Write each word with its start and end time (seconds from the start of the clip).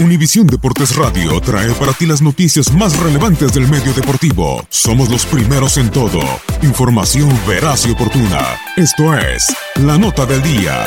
Univisión 0.00 0.46
Deportes 0.46 0.94
Radio 0.94 1.40
trae 1.40 1.72
para 1.72 1.92
ti 1.92 2.06
las 2.06 2.22
noticias 2.22 2.72
más 2.72 2.96
relevantes 3.00 3.52
del 3.52 3.66
medio 3.66 3.92
deportivo. 3.92 4.64
Somos 4.68 5.08
los 5.08 5.26
primeros 5.26 5.76
en 5.76 5.90
todo. 5.90 6.20
Información 6.62 7.28
veraz 7.48 7.84
y 7.84 7.90
oportuna. 7.90 8.60
Esto 8.76 9.12
es 9.18 9.52
La 9.74 9.98
Nota 9.98 10.24
del 10.24 10.40
Día. 10.40 10.86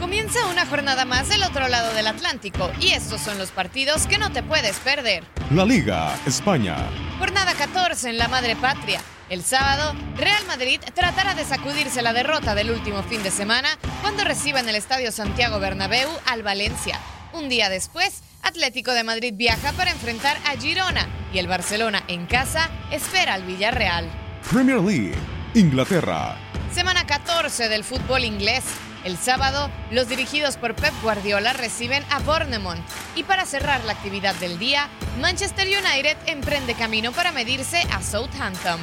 Comienza 0.00 0.46
una 0.46 0.64
jornada 0.64 1.04
más 1.04 1.28
del 1.28 1.42
otro 1.42 1.68
lado 1.68 1.92
del 1.92 2.06
Atlántico 2.06 2.70
y 2.80 2.92
estos 2.92 3.20
son 3.20 3.36
los 3.36 3.50
partidos 3.50 4.06
que 4.06 4.16
no 4.16 4.32
te 4.32 4.42
puedes 4.42 4.78
perder. 4.78 5.24
La 5.50 5.66
Liga, 5.66 6.18
España. 6.24 6.76
Jornada 7.18 7.52
14 7.52 8.08
en 8.08 8.16
la 8.16 8.28
Madre 8.28 8.56
Patria. 8.56 9.02
El 9.30 9.42
sábado, 9.42 9.94
Real 10.16 10.44
Madrid 10.46 10.80
tratará 10.94 11.34
de 11.34 11.44
sacudirse 11.44 12.02
la 12.02 12.12
derrota 12.12 12.54
del 12.54 12.70
último 12.70 13.02
fin 13.02 13.22
de 13.22 13.30
semana 13.30 13.68
cuando 14.02 14.22
reciba 14.22 14.60
en 14.60 14.68
el 14.68 14.74
Estadio 14.74 15.10
Santiago 15.12 15.58
Bernabéu 15.58 16.10
al 16.26 16.42
Valencia. 16.42 17.00
Un 17.32 17.48
día 17.48 17.70
después, 17.70 18.22
Atlético 18.42 18.92
de 18.92 19.02
Madrid 19.02 19.32
viaja 19.34 19.72
para 19.72 19.90
enfrentar 19.90 20.36
a 20.46 20.60
Girona 20.60 21.08
y 21.32 21.38
el 21.38 21.48
Barcelona 21.48 22.04
en 22.06 22.26
casa 22.26 22.68
espera 22.90 23.32
al 23.34 23.44
Villarreal. 23.44 24.10
Premier 24.50 24.80
League, 24.80 25.14
Inglaterra. 25.54 26.36
Semana 26.74 27.06
14 27.06 27.70
del 27.70 27.82
fútbol 27.82 28.24
inglés. 28.24 28.62
El 29.04 29.16
sábado, 29.16 29.70
los 29.90 30.08
dirigidos 30.08 30.58
por 30.58 30.74
Pep 30.74 30.92
Guardiola 31.02 31.54
reciben 31.54 32.04
a 32.10 32.18
Bournemouth. 32.20 32.78
Y 33.16 33.22
para 33.22 33.46
cerrar 33.46 33.82
la 33.84 33.92
actividad 33.92 34.34
del 34.36 34.58
día, 34.58 34.88
Manchester 35.20 35.66
United 35.66 36.16
emprende 36.26 36.74
camino 36.74 37.12
para 37.12 37.32
medirse 37.32 37.82
a 37.90 38.02
Southampton. 38.02 38.80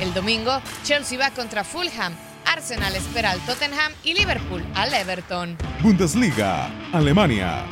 El 0.00 0.12
domingo, 0.12 0.60
Chelsea 0.82 1.18
va 1.18 1.30
contra 1.30 1.64
Fulham, 1.64 2.14
Arsenal 2.46 2.94
espera 2.96 3.30
al 3.30 3.40
Tottenham 3.40 3.92
y 4.02 4.14
Liverpool 4.14 4.64
al 4.74 4.92
Everton. 4.92 5.56
Bundesliga, 5.80 6.68
Alemania. 6.92 7.64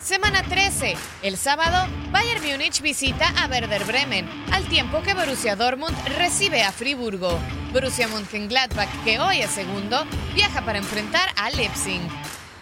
Semana 0.00 0.42
13. 0.42 0.94
El 1.22 1.36
sábado, 1.36 1.88
Bayern 2.12 2.42
Múnich 2.44 2.80
visita 2.80 3.28
a 3.36 3.48
Werder 3.48 3.84
Bremen, 3.84 4.28
al 4.52 4.64
tiempo 4.68 5.02
que 5.02 5.14
Borussia 5.14 5.56
Dortmund 5.56 5.96
recibe 6.16 6.62
a 6.62 6.70
Friburgo. 6.70 7.38
Borussia 7.72 8.06
Mönchengladbach, 8.08 8.88
que 9.04 9.18
hoy 9.18 9.40
es 9.40 9.50
segundo, 9.50 10.06
viaja 10.34 10.64
para 10.64 10.78
enfrentar 10.78 11.28
a 11.36 11.50
Leipzig. 11.50 12.00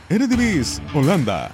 Eredivisie, 0.08 0.82
Holanda. 0.94 1.52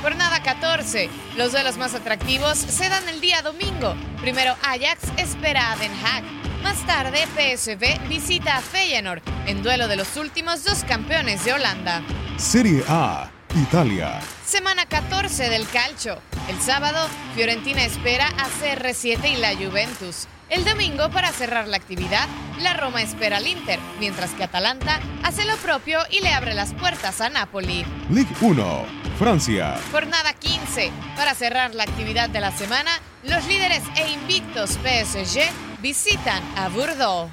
Jornada 0.00 0.42
14. 0.42 1.08
Los 1.36 1.52
duelos 1.52 1.76
más 1.76 1.94
atractivos 1.94 2.58
se 2.58 2.88
dan 2.88 3.08
el 3.08 3.20
día 3.20 3.42
domingo. 3.42 3.94
Primero 4.20 4.54
Ajax 4.62 5.08
espera 5.16 5.72
a 5.72 5.76
Den 5.76 5.92
Haag. 5.92 6.41
Más 6.62 6.86
tarde 6.86 7.26
PSV 7.26 8.08
visita 8.08 8.56
a 8.56 8.60
Feyenoord 8.60 9.22
en 9.46 9.62
duelo 9.62 9.88
de 9.88 9.96
los 9.96 10.16
últimos 10.16 10.64
dos 10.64 10.84
campeones 10.84 11.44
de 11.44 11.52
Holanda. 11.52 12.02
Serie 12.36 12.84
A, 12.88 13.30
Italia. 13.54 14.20
Semana 14.44 14.86
14 14.86 15.48
del 15.48 15.66
calcio. 15.68 16.20
El 16.48 16.60
sábado, 16.60 17.08
Fiorentina 17.34 17.84
espera 17.84 18.28
a 18.28 18.48
CR7 18.48 19.32
y 19.32 19.36
la 19.36 19.56
Juventus. 19.56 20.28
El 20.50 20.64
domingo, 20.64 21.10
para 21.10 21.32
cerrar 21.32 21.66
la 21.66 21.78
actividad, 21.78 22.28
la 22.60 22.74
Roma 22.74 23.02
espera 23.02 23.38
al 23.38 23.46
Inter, 23.46 23.80
mientras 23.98 24.30
que 24.32 24.44
Atalanta 24.44 25.00
hace 25.24 25.44
lo 25.44 25.56
propio 25.56 25.98
y 26.10 26.20
le 26.20 26.32
abre 26.32 26.54
las 26.54 26.74
puertas 26.74 27.20
a 27.20 27.28
Napoli. 27.28 27.84
Ligue 28.10 28.34
1, 28.40 28.84
Francia. 29.18 29.80
Jornada 29.90 30.32
15. 30.34 30.92
Para 31.16 31.34
cerrar 31.34 31.74
la 31.74 31.84
actividad 31.84 32.28
de 32.28 32.40
la 32.40 32.52
semana, 32.52 32.90
los 33.24 33.46
líderes 33.46 33.82
e 33.96 34.12
invictos 34.12 34.78
PSG 34.82 35.71
visitan 35.82 36.42
a 36.56 36.68
Bordeaux. 36.68 37.30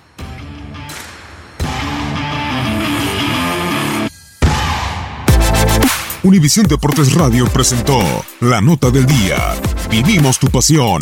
Univisión 6.24 6.66
Deportes 6.66 7.14
Radio 7.14 7.46
presentó 7.48 8.00
La 8.42 8.60
Nota 8.60 8.90
del 8.90 9.06
Día. 9.06 9.56
Vivimos 9.90 10.40
tu 10.40 10.48
pasión. 10.48 11.02